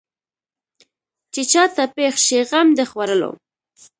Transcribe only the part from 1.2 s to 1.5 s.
چې